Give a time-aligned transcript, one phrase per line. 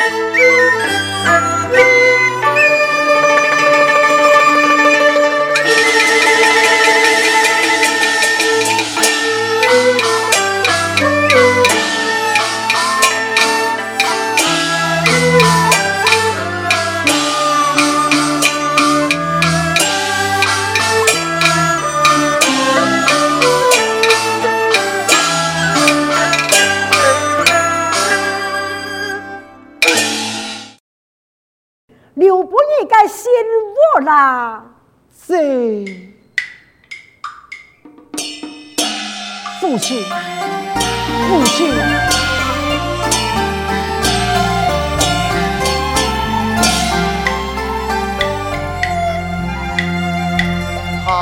[0.00, 0.30] 啦，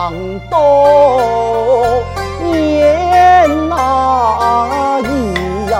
[0.02, 0.12] 长
[0.50, 2.02] 多
[2.42, 5.78] 年那一呀，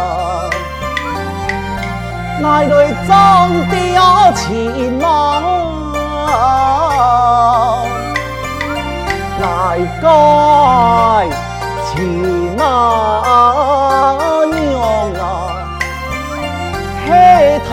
[2.45, 2.73] 爱来
[3.05, 3.11] 长
[3.69, 5.03] 吊情郎。
[9.41, 9.45] 来
[10.01, 10.07] 该
[11.91, 12.63] 情啊？
[14.47, 14.71] 娘
[15.19, 15.27] 啊，
[17.09, 17.11] 嘿
[17.69, 17.73] 他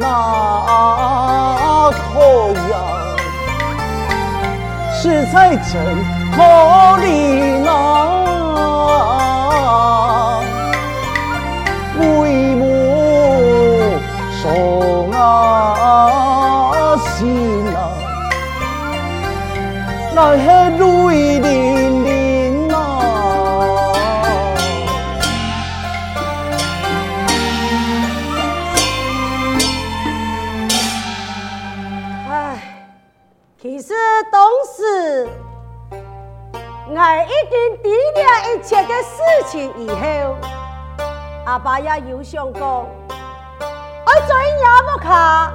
[0.00, 2.74] 那可呀，
[4.94, 5.72] 是在真
[6.34, 6.42] 可
[7.04, 8.29] 怜啊！
[39.02, 40.36] 事情以后，
[41.46, 42.86] 阿爸也有想讲，我
[44.26, 45.52] 做阿母卡，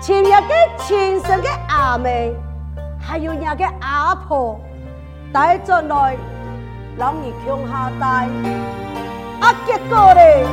[0.00, 2.34] 前日个亲生的阿妹，
[3.00, 4.60] 还有那个阿婆
[5.32, 6.16] 带着来，
[6.96, 8.28] 让你穷下带。
[9.40, 10.46] 啊，结果嘞，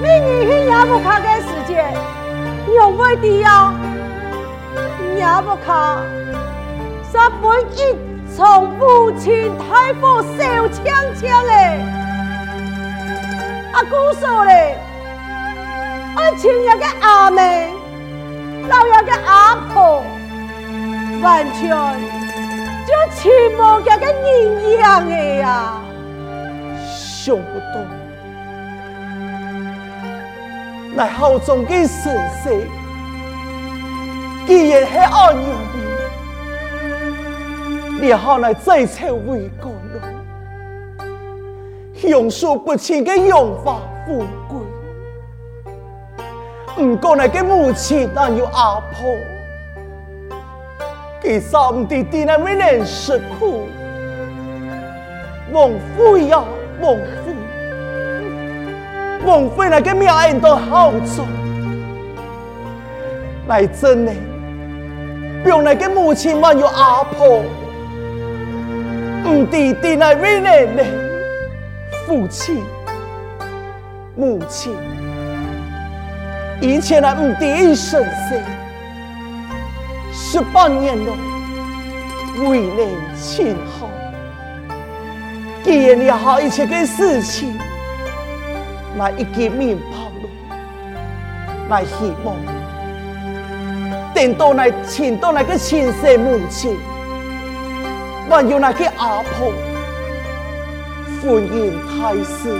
[0.00, 1.92] 明年去阿母卡的时间，
[2.74, 3.72] 用不的呀，
[5.22, 5.98] 阿母卡，
[7.10, 8.07] 三分一。
[8.38, 10.28] 从母亲太婆手
[10.68, 10.84] 枪
[11.20, 11.80] 枪嘞，
[13.72, 14.76] 阿姑说嘞，
[16.14, 17.68] 我亲一个阿妹，
[18.68, 20.04] 老一个阿婆，
[21.20, 21.68] 完全
[22.86, 24.14] 就亲母家个人
[24.70, 25.72] 一样的呀，
[26.96, 27.80] 想不到，
[30.94, 32.60] 来好中的神仙，
[34.46, 35.87] 竟然是阿娘。
[38.00, 40.00] 你好来这才为国了，
[42.08, 44.56] 永数不清的荣华富贵，
[46.76, 49.12] 不过那个母亲还有阿婆，
[51.20, 53.66] 给三弟弟那为人吃苦，
[55.50, 56.44] 枉费呀
[56.80, 57.34] 枉费，
[59.26, 61.26] 枉费那个命都好重，
[63.48, 64.12] 来真呢，
[65.42, 67.42] 不用那个母亲还有阿婆。
[69.28, 70.84] 唔弟弟来为奶奶，
[72.06, 72.64] 父亲、
[74.16, 74.74] 母亲，
[76.62, 78.40] 以前来唔第一生死，
[80.10, 81.12] 十八年了，
[82.48, 83.90] 为人亲好，
[85.62, 87.54] 既然你好一切个事情，
[88.96, 90.28] 来一见面跑路，
[91.68, 92.34] 来希望，
[94.14, 96.74] 等到来请到那个亲生母亲。
[98.30, 99.52] 还有那个阿婆，
[101.20, 102.56] 婚姻大事，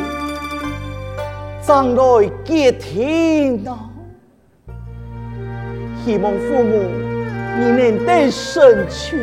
[1.62, 3.78] 将来结天呐！
[6.04, 6.90] 希望父母
[7.58, 9.18] 你能得成全。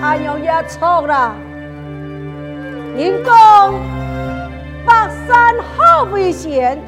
[0.00, 1.34] 阿娘也错了，
[2.96, 3.74] 人讲
[4.86, 6.78] 百山好为先，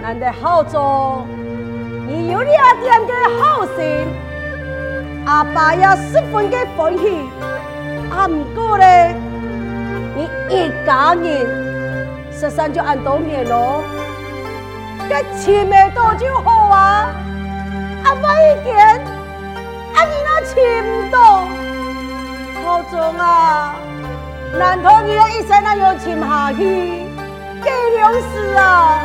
[0.00, 1.26] 难得好做。
[2.12, 4.08] 你有你阿爹的好心，
[5.26, 7.20] 阿爸也十分的欢喜。
[8.10, 9.14] 阿，唔过咧，
[10.16, 11.46] 你一家人，
[12.32, 13.84] 十三就按多年咯，
[15.08, 17.14] 这钱没多就好啊。
[18.02, 18.76] 阿爸一点，
[19.94, 21.20] 阿你都钱唔多，
[22.64, 23.76] 好重啊！
[24.58, 27.06] 难道你的一生那有钱下去，
[27.62, 28.98] 给粮食啊？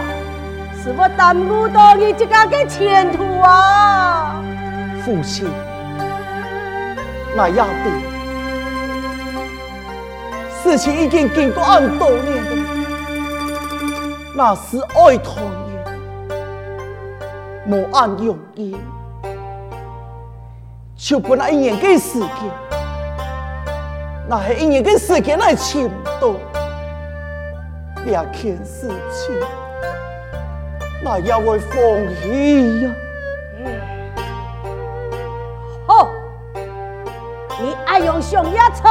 [0.86, 4.40] 是我耽误到你这个的前途啊！
[5.04, 5.50] 父亲，
[7.36, 7.90] 我要的
[10.62, 12.52] 事情已经经过很多年了，
[14.36, 15.84] 那是爱团圆，
[17.66, 18.78] 莫按容易，
[20.96, 22.30] 就不那一年的时间，
[24.30, 25.90] 那是一年的时间来倾
[26.22, 26.36] 倒。
[28.06, 29.36] 两件事情，
[31.06, 31.78] 那也会放
[32.16, 32.96] 弃呀？
[35.86, 36.10] 好，
[37.62, 38.90] 你爱用上一册，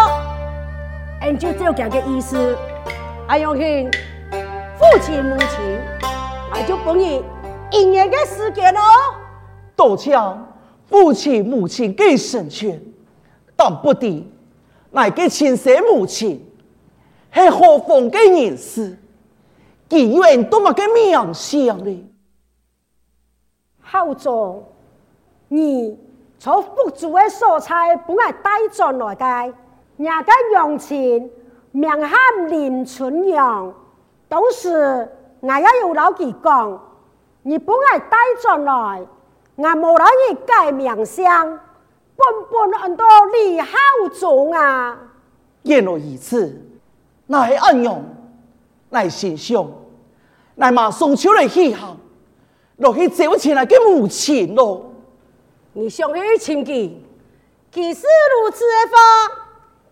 [1.21, 2.57] 按照这样的意思，
[3.27, 3.91] 爱用去
[4.79, 5.59] 父亲母亲，
[6.53, 7.25] 那就给你
[7.73, 8.81] 一年的时间喽。
[9.75, 10.55] 都将
[10.87, 12.81] 父亲母亲给成全，
[13.57, 14.33] 但不敌
[14.93, 16.49] 那个亲生母亲，
[17.33, 18.97] 是何方的人士？
[19.91, 22.11] 医院多么个渺小呢！
[23.81, 24.65] 好总，
[25.49, 25.99] 你
[26.39, 29.55] 从福州的蔬菜本来带转来的，
[29.97, 31.31] 人家用钱
[31.71, 33.73] 名喊林春阳，
[34.29, 35.09] 当时
[35.41, 36.81] 我也有老几讲，
[37.43, 39.07] 你本来带转来，
[39.57, 41.25] 我冇让你改名声，
[42.17, 43.69] 本本很多李好
[44.19, 44.99] 忠啊！
[45.63, 46.61] 原来如此，
[47.27, 48.03] 那是安样？
[48.95, 49.69] 来欣赏，
[50.55, 51.99] 来嘛双手来起航，
[52.77, 54.93] 落去走起来给母亲咯。
[55.75, 57.05] 你想去亲戚，
[57.71, 58.07] 既是
[58.43, 58.97] 如此的话，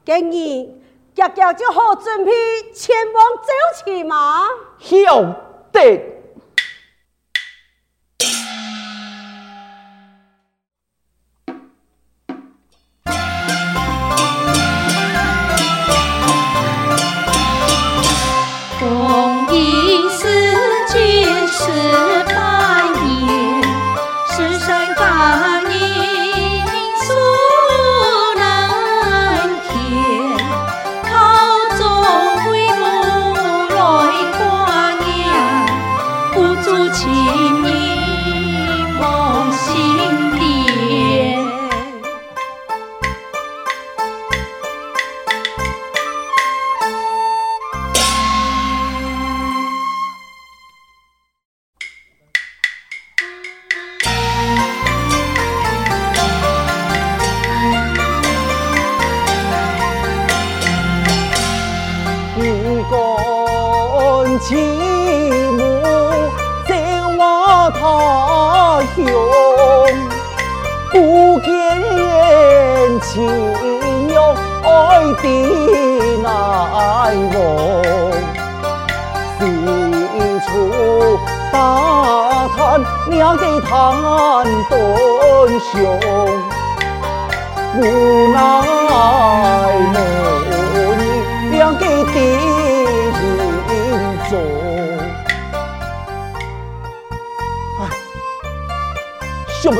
[0.07, 0.81] 建议
[1.15, 2.33] 家家就好准备
[2.73, 4.47] 前往走起嘛？
[4.79, 5.23] 晓
[5.73, 6.12] 得。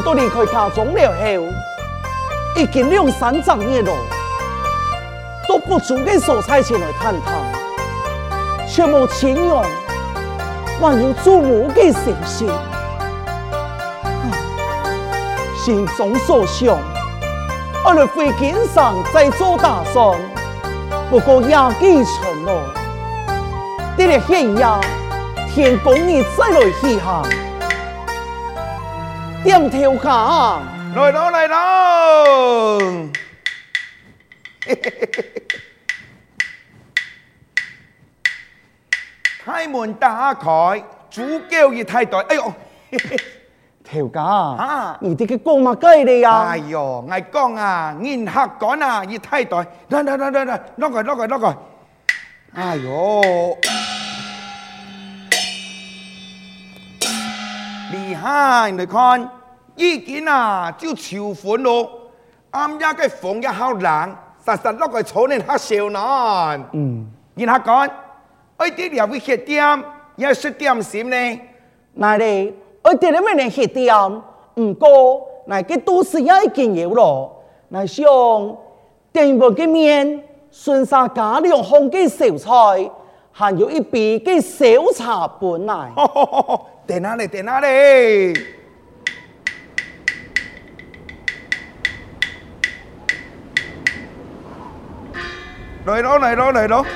[0.03, 1.49] 想不到离开家中了后，
[2.61, 3.93] 已经两三十年了，
[5.49, 7.35] 都不足给蔬菜前来探探，
[8.69, 9.63] 却无亲人，
[10.81, 12.51] 还有祖母的信息，
[15.65, 16.77] 心中所想，
[17.85, 20.19] 我来回京上再做打算，
[21.11, 22.75] 不过也几成了，
[23.97, 24.81] 得了闲呀，
[25.55, 27.25] 天公你再来起航。
[29.43, 30.63] 点头卡，
[30.95, 32.79] 来咯来咯，
[39.45, 40.49] 开门打开，
[41.11, 42.55] 主教一太太，哎呦，
[43.83, 46.43] 头家啊，你这个讲嘛该的呀？
[46.51, 49.57] 哎呦，我讲啊，银客官啊，一太太，
[49.89, 51.57] 来来来来来，攞过攞过攞过，
[52.55, 52.77] 哎
[58.23, 59.31] 呦，厉害，你看。
[59.75, 61.91] 已经啊，就求婚咯。
[62.53, 66.63] 啱一个风也好冷，实实落个草人黑少男。
[66.73, 67.89] 嗯，然后讲，
[68.59, 69.83] 我哋两位吃点，
[70.17, 71.41] 要食点心呢？
[71.95, 73.97] 那里，我哋两位嚟吃点，
[74.57, 77.43] 唔过，那个都是要一件有咯。
[77.69, 78.05] 那像
[79.11, 82.91] 点一碗嘅面，顺沙加两红嘅小菜，
[83.33, 85.91] 还有一杯嘅小茶本来。
[86.87, 87.27] 在哪里？
[87.27, 87.67] 在哪里？
[95.85, 96.87] 来咯来咯来咯，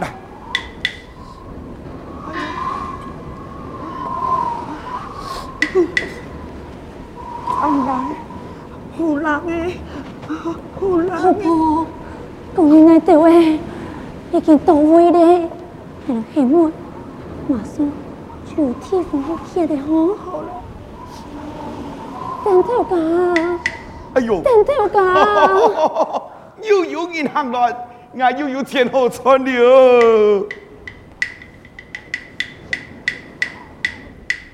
[0.00, 0.08] 来。
[7.60, 7.92] 安来，
[8.96, 9.80] 好人诶，
[10.78, 11.08] 好人。
[11.10, 11.86] 婆婆，
[12.54, 13.58] 公园内这位
[14.32, 15.48] 已经到位咧，
[16.06, 16.70] 系啦，
[18.54, 20.48] 系我马上就有地方去歇得好好了。
[22.44, 22.96] 等头家，
[24.14, 24.98] 哎呦，等头家，
[26.68, 27.76] 又有银行来，
[28.18, 30.46] 俺又有钱好赚了。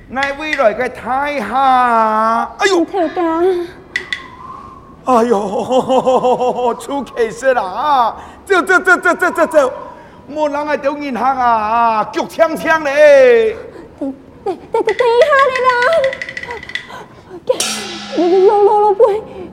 [0.08, 3.22] 那未来个太下，哎呦，等头家，
[5.04, 8.16] 哎呦， 出奇事啦！
[8.44, 9.72] 走走走走走走走，
[10.30, 13.56] 冇人来到银行啊，脚枪枪嘞！
[14.46, 15.70] 等等等等一下你啦，
[18.16, 19.02] 你个老老老辈，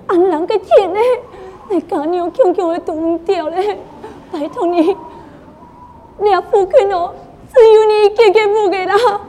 [0.05, 0.99] 安人个天嘞，
[1.71, 3.79] 你家娘强强的都唔掉嘞，
[4.31, 4.95] 拜托你，
[6.19, 7.11] 你阿父亲哦，
[7.51, 9.21] 只有你一个个母个啦。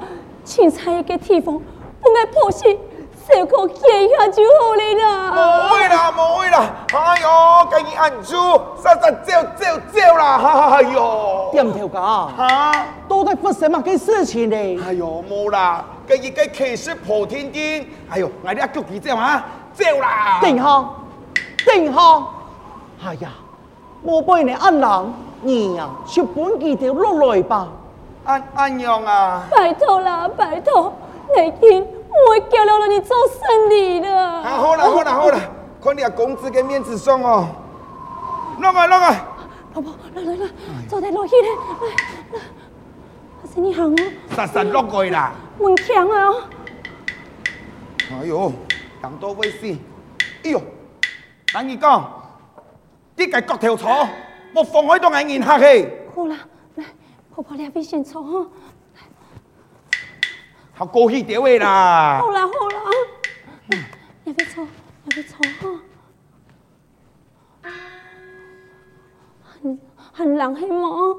[0.44, 1.58] 青菜一个地方，
[2.02, 2.78] 不爱破事，
[3.26, 5.32] 小可歇一下就好了啦。
[5.32, 8.36] 冇会啦，冇会啦，哎呦，赶紧按住，
[8.82, 10.40] 快快走走走啦，
[10.74, 12.00] 哎呦，点头噶，
[12.36, 14.56] 哈，到底发生乜嘅事情呢？
[14.86, 20.84] 哎呦，冇啦，赶紧该开始破天惊，哎呦，我哋阿脚几只啊，走啦，定下，
[21.64, 22.00] 定下，
[23.06, 23.30] 哎呀，
[24.04, 27.68] 冇俾你按人，你呀，去本几条落来吧。
[28.26, 29.42] 安安样啊！
[29.50, 30.90] 拜托啦，拜托，
[31.36, 31.86] 你听，
[32.26, 34.08] 我会叫了你做生意的。
[34.16, 35.40] 啊，好了，好了，好了，
[35.82, 37.48] 看你啊工资跟面子上哦。
[38.58, 39.28] 弄啊弄啊。
[39.72, 40.46] 婆婆，来来来，
[40.88, 42.44] 坐在落去咧，来来。
[43.42, 43.96] 阿婶你好哦。
[43.96, 45.32] 实实落过啦。
[45.58, 46.34] 门强啊！
[48.12, 48.52] 哎呦，
[49.02, 49.78] 人多危险。
[50.44, 50.62] 哎呦，
[51.52, 52.08] 等于讲，
[53.16, 54.08] 你个脚条错，
[54.52, 55.88] 莫放开到眼眼客气。
[56.14, 56.36] 好啦。
[57.34, 58.46] 婆婆，你还别先坐哈，
[60.76, 62.18] 好高兴点位啦。
[62.20, 62.90] 好啦好啦，
[64.24, 64.66] 也别坐，
[65.04, 65.80] 你别坐哈。
[69.62, 69.80] 很
[70.12, 71.16] 很冷系么？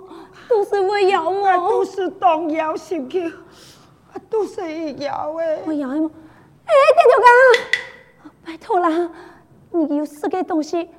[0.50, 1.70] 都是为要么？
[1.70, 3.34] 都是当要先去，
[4.30, 5.64] 都是要诶。
[5.66, 6.12] 我要系么？
[6.66, 9.10] 哎，点头家，拜托啦，
[9.72, 10.90] 你有四个东西，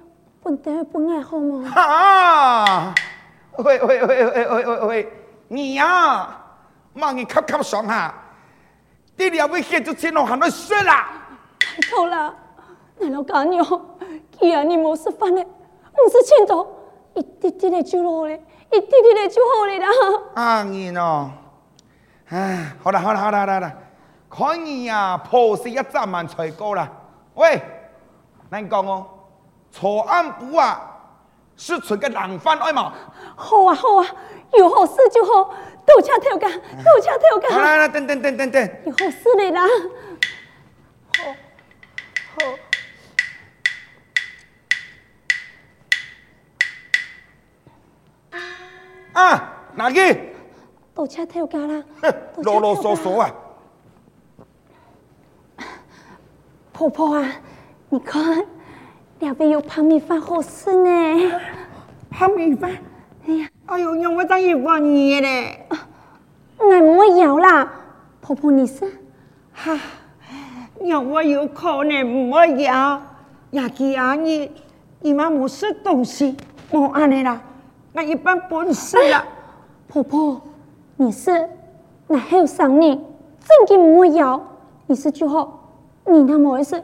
[0.43, 1.63] 不得不爱好么？
[1.69, 2.95] 哈。
[3.59, 5.13] 喂喂喂喂喂喂喂，
[5.49, 6.29] 你呀，
[6.95, 8.15] 忙你磕磕上哈，
[9.17, 11.09] 这两位孩子钱都喊到死啦！
[11.59, 12.35] 拜托啦，
[12.99, 13.65] 那老干娘，
[14.39, 16.67] 既然你冇食饭嘞，唔是钱多，
[17.15, 19.89] 一滴滴的就好嘞，一滴滴的就好嘞啦。
[20.35, 21.29] 啊你喏，
[22.29, 23.73] 唉，好啦好啦好啦好啦，
[24.29, 26.87] 看你呀，破事一 trăm 万才够啦。
[27.35, 27.61] 喂，
[28.51, 29.07] 难讲哦，
[29.71, 30.93] 错案不啊？
[31.59, 32.93] 是存个冷饭爱嘛？
[33.35, 34.07] 好啊好啊，
[34.59, 35.55] 有好事就好，
[35.87, 37.49] 多谢头家，多谢头家。
[37.57, 39.63] 来来等等等等等，你好事嚟啦。
[41.17, 41.35] 好，
[42.35, 42.37] 好。
[49.13, 50.17] 啊，哪个？
[50.95, 51.83] 多谢头家啦。
[52.43, 53.33] 啰啰嗦嗦啊！
[56.73, 57.33] 婆婆啊，
[57.89, 58.45] 你看。
[59.21, 61.41] 两边有泡米饭好吃呢，
[62.11, 62.71] 泡米饭，
[63.27, 65.67] 哎呀，哎呦，让我当一碗嘢咧，
[66.59, 67.69] 俺唔会要啦，
[68.21, 68.89] 婆婆你说，
[69.53, 69.77] 哈，
[70.81, 73.03] 让我有可能唔会要，
[73.51, 74.51] 也记阿姨，
[75.01, 76.37] 你妈冇食东西，
[76.71, 77.41] 冇安尼啦，
[77.93, 79.25] 那一般本事啦，
[79.89, 80.41] 婆婆，
[80.97, 81.49] 你是，
[82.07, 82.95] 那还有上你，
[83.67, 84.41] 真嘅唔会要，
[84.87, 85.73] 你是就好，
[86.07, 86.81] 你那么回事。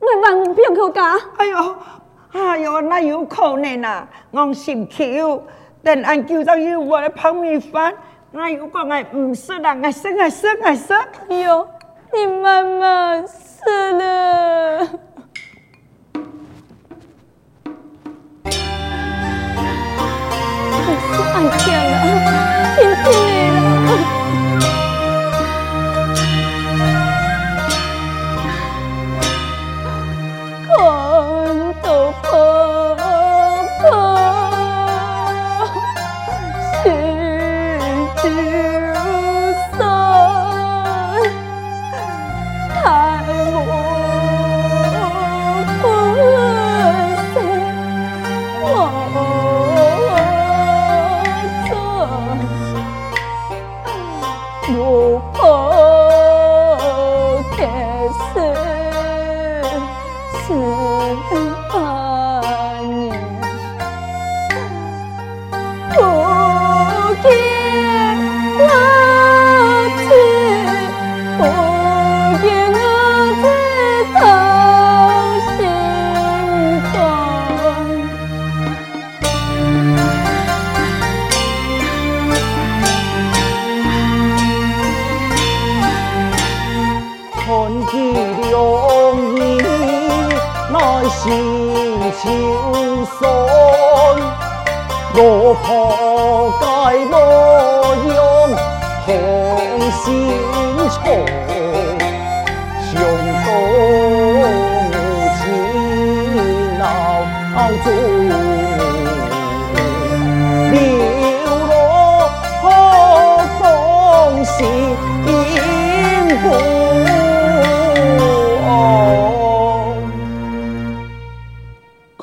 [0.00, 1.16] 我万不要给我干。
[1.36, 1.76] 哎呦，
[2.32, 4.08] 哎呦，那有可能啊！
[4.32, 5.40] 我心跳，
[5.82, 7.92] 等俺叫到要我的泡米饭，
[8.30, 10.94] 那有个我唔食啦，我食我食我食。
[11.28, 11.68] 哎呦，
[12.12, 13.26] 你慢慢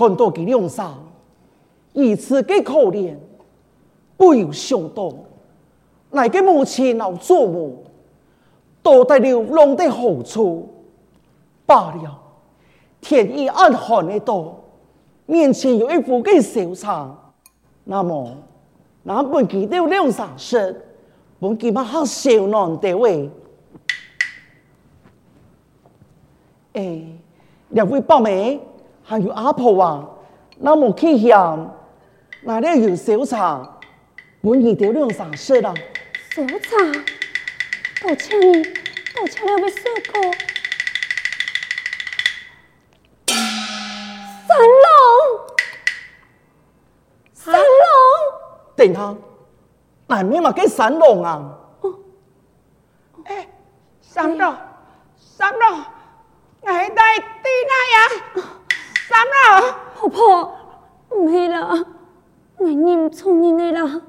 [0.09, 0.91] 看到佢两声，
[1.93, 3.15] 如此嘅可怜，
[4.17, 5.13] 不由想到，
[6.09, 7.83] 那个母亲老祖母，
[8.81, 10.67] 到底流浪在何处？
[11.67, 12.19] 罢了，
[12.99, 14.59] 天意暗寒的多，
[15.27, 17.31] 面前有一副嘅小床，
[17.83, 18.35] 那么，
[19.03, 20.73] 那本佢哋两声说，
[21.39, 23.29] 本佢嘛好小难得位，
[26.73, 27.03] 哎，
[27.69, 28.59] 两位伯妹。
[29.09, 30.07] 还有阿婆啊，
[30.57, 31.75] 那么去乡，
[32.43, 33.79] 那里有小茶，
[34.41, 35.73] 我二条两三十啦。
[36.29, 36.77] 小茶，
[38.03, 39.81] 多谢你，多谢两位师
[40.13, 40.21] 哥。
[44.47, 44.93] 三郎，
[47.33, 47.65] 三郎，
[48.75, 49.15] 等下，
[50.05, 51.57] 哪面嘛叫三郎啊？
[53.23, 53.47] 哎，
[54.01, 54.55] 三郎，
[55.17, 55.83] 三郎，
[56.61, 58.43] 我系在地那呀。
[59.09, 60.53] 三郎，婆婆，
[61.17, 61.83] 唔系啦，
[62.57, 64.01] 我认错人嚟啦。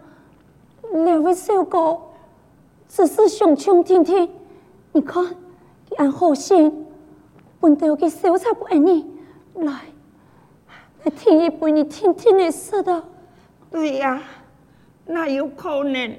[0.93, 1.99] 两位小哥，
[2.87, 4.31] 只是想听听听，
[4.93, 5.25] 你看，
[5.89, 6.87] 你安好心，
[7.61, 9.11] 问到嘅小差不爱你，
[9.55, 9.73] 来，
[11.05, 13.03] 来听一杯你听听的说的。
[13.71, 14.23] 对呀，
[15.07, 16.15] 那有可能？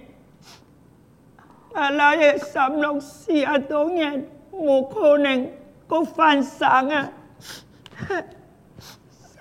[1.73, 5.51] 阿老爷三六四啊多年，冇可能
[5.87, 7.11] 个犯生啊！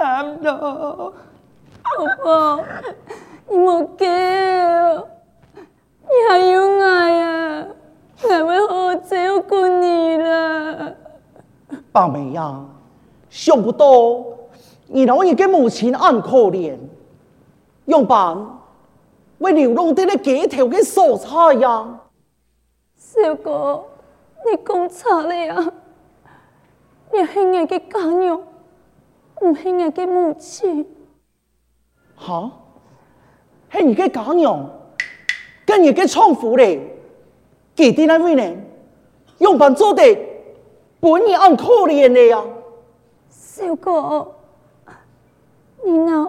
[0.00, 1.12] 三郎，婆
[2.22, 2.64] 婆，
[3.50, 4.06] 你莫叫，
[6.00, 7.66] 你还有爱啊，
[8.22, 10.92] 我会好好照顾你啦。
[11.92, 12.64] 伯妹呀，
[13.28, 13.84] 想不到
[14.86, 16.78] 你老人家母亲安可怜，
[17.84, 18.38] 用办
[19.36, 22.00] 为流浪的那几条的蔬菜呀。
[22.96, 23.84] 小哥，
[24.46, 25.72] 你讲错了呀，
[27.12, 28.40] 你系我的家娘。
[29.40, 30.86] 唔系我嘅母亲，
[32.14, 32.52] 哈？
[33.72, 34.68] 系你嘅家娘，
[35.64, 36.80] 跟你嘅丈夫咧，
[37.74, 38.56] 几点那位呢？
[39.38, 40.02] 用办做的，
[41.00, 42.44] 本人很可怜的呀。
[43.30, 44.34] 小哥，
[45.84, 46.28] 你那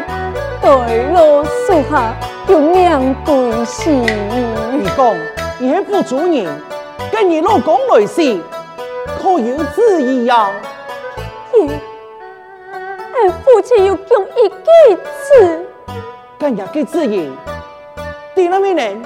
[0.71, 2.47] 疼爱讲来
[5.91, 6.03] 呀。
[6.07, 6.47] 主人
[7.11, 8.39] 跟你老公来时，
[9.21, 10.49] 可有旨意呀？
[11.53, 11.67] 爷，
[12.71, 15.65] 俺父亲有讲一句词，
[16.39, 17.29] 今日嘅旨意，
[18.33, 19.01] 对那么人，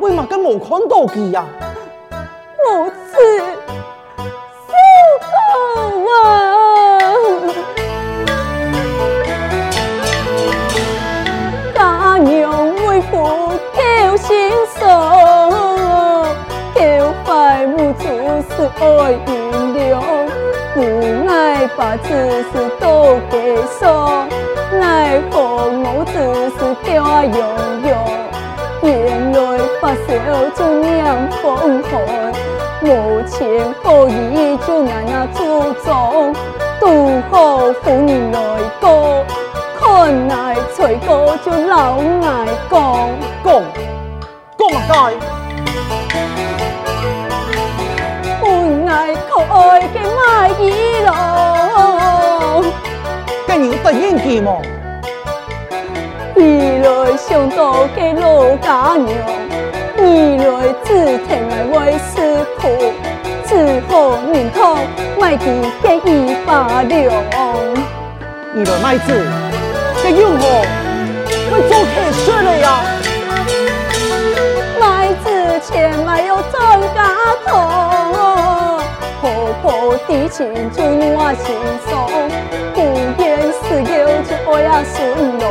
[0.00, 1.44] 为嘛跟冇看到佢呀？
[2.66, 2.90] 母
[18.80, 20.00] 爱应留，
[20.74, 20.78] 不
[21.28, 22.08] 爱把子
[22.52, 24.28] 是多给送，
[24.78, 26.12] 奈何母子
[26.58, 27.38] 是家悠
[27.88, 27.94] 悠，
[28.82, 30.04] 原来发烧
[30.56, 31.92] 就酿风寒，
[32.82, 36.34] 无钱可以就难那祖宗，
[36.80, 36.84] 拄
[37.30, 38.38] 好妇女来
[38.80, 39.24] 过，
[39.78, 43.08] 看来吹过就老爱讲
[43.44, 43.62] 讲
[44.58, 44.62] 讲
[44.98, 45.23] 啊。
[54.24, 54.48] 你得演技么？
[56.36, 56.40] 二
[56.82, 57.62] 来想到。
[57.94, 59.14] 嘅老家娘，
[59.96, 60.02] 二
[60.40, 60.44] 来
[60.84, 60.88] 只
[61.28, 62.12] 听爱为师
[62.58, 62.62] 苦，
[63.46, 63.50] 只
[63.88, 63.92] 好
[64.32, 64.58] 认同
[65.20, 65.44] 卖地
[65.82, 66.08] 嘅一
[66.44, 66.50] 百
[66.84, 66.92] 两。
[67.36, 69.06] 二来麦子，
[70.02, 70.42] 嘅用何？
[71.50, 72.66] 我做客说了呀，
[74.80, 74.82] 麦
[75.22, 75.24] 子
[75.60, 75.72] 钱
[76.04, 76.54] 买有张
[76.94, 76.98] 家
[77.46, 77.48] 头。
[79.20, 79.22] 婆
[79.62, 79.64] 婆
[80.08, 80.40] 的青
[80.72, 80.76] 春
[81.16, 81.46] 我心
[81.86, 81.92] 送，
[82.74, 83.13] 不言是
[84.54, 85.02] 有就爱呀顺
[85.40, 85.44] 龙，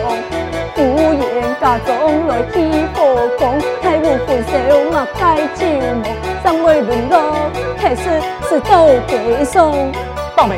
[0.74, 0.82] 不
[1.14, 1.22] 言
[1.60, 2.56] 家中来起
[2.96, 4.52] 火光，太无分手
[4.92, 5.60] 嘛该寂
[6.02, 6.06] 寞，
[6.42, 9.92] 三位沦落，还是是都给送。
[10.38, 10.58] 大妹，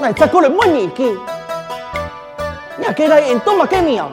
[0.00, 1.16] 来再过来问你一句，
[2.76, 4.08] 你给来演多嘛给你啊？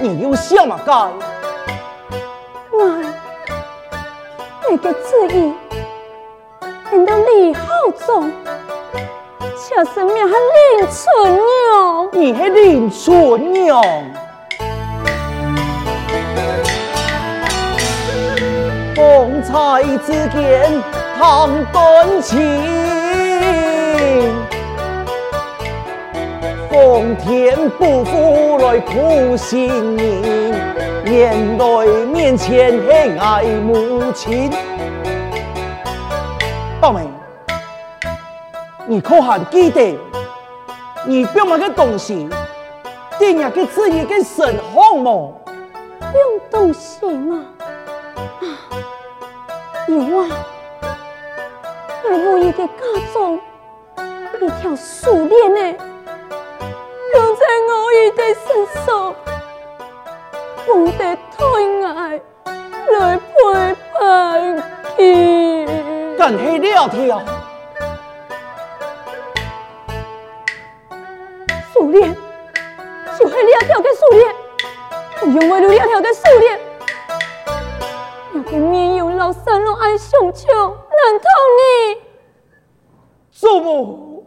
[0.00, 0.92] 你有笑嘛该？
[0.92, 1.10] 来。
[4.68, 5.54] 你的旨意，
[6.90, 7.68] 难道李浩
[8.04, 8.32] 忠，
[9.58, 12.10] 恰是命还林春娘？
[12.12, 13.82] 你还林春娘？
[18.94, 20.82] 风采之间
[21.18, 22.38] 谈断情，
[26.70, 30.54] 奉天不负来苦心人。
[31.06, 34.52] 眼泪面前还爱母亲，
[36.78, 37.08] 大妹，
[38.88, 39.98] 你可还记得
[41.04, 42.28] 你表妹个东西，
[43.18, 45.42] 点样个字一个神好么？
[45.98, 47.44] 表东西吗？
[48.40, 48.46] 啊，
[49.88, 50.28] 有啊，
[52.04, 52.72] 我无意的家
[53.12, 53.40] 中
[54.40, 55.60] 一条树链呢，
[57.14, 59.14] 用在我一个身上。
[60.68, 61.44] 我的太
[61.88, 62.20] 爱
[62.92, 64.62] 来陪伴
[64.96, 65.66] 你，
[66.16, 67.20] 干黑了条
[73.56, 74.34] 就黑了个树链，
[75.22, 76.60] 我用为了了条个树链，
[78.34, 81.24] 要给面有老三路爱上秋，难逃
[81.56, 81.96] 你，
[83.30, 84.26] 祖母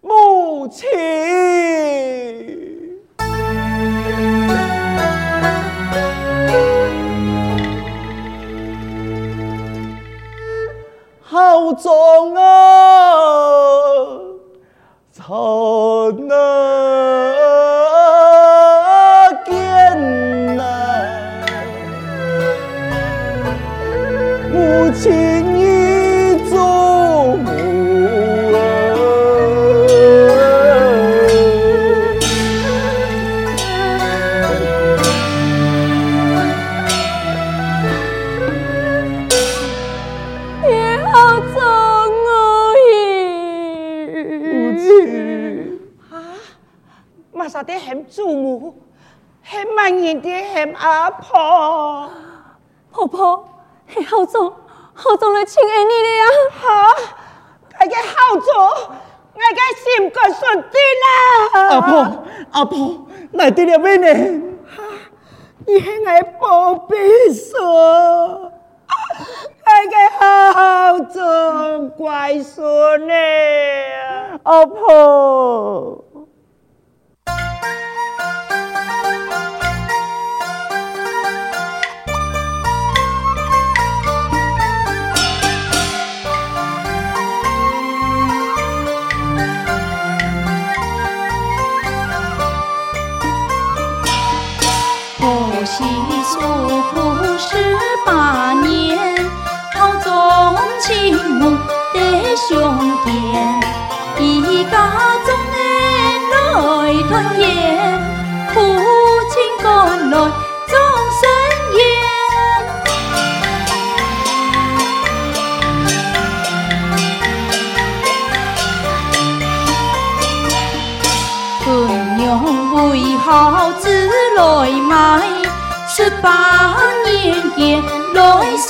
[0.00, 0.88] 母亲。
[11.20, 12.42] 好重啊，
[15.12, 16.34] 从那
[51.32, 52.10] 阿婆，
[52.90, 53.48] 婆婆，
[53.88, 54.54] 系好做，
[54.92, 56.24] 好做来亲爱你了呀！
[56.60, 56.94] 好，
[57.78, 58.52] 大家好做，
[59.32, 61.70] 我个心肝顺的啦。
[61.70, 64.08] 阿婆，阿婆，来得了未呢？
[65.66, 68.50] 你系我宝贝孙，我
[69.88, 73.14] 个好好做乖孙呢，
[74.42, 76.01] 阿婆。
[97.44, 97.56] 十
[98.06, 98.96] 八年，
[99.74, 101.50] 好宗亲母
[101.92, 101.98] 的
[102.36, 103.10] 兄弟，
[104.22, 104.72] 一家
[105.26, 105.60] 中人
[106.30, 106.34] 来
[107.08, 107.42] 团圆，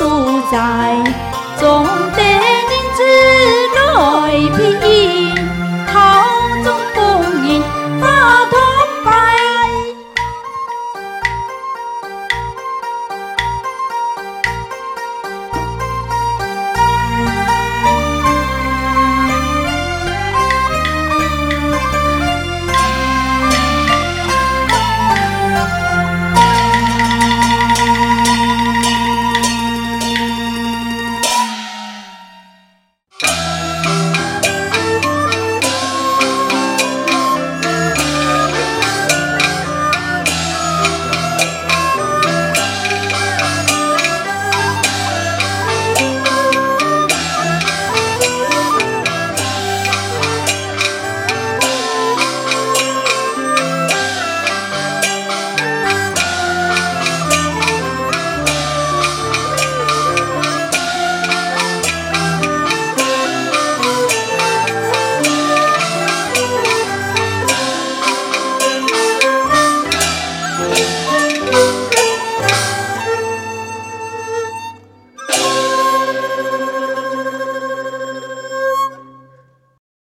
[0.03, 0.97] 住在，
[1.57, 2.12] 总。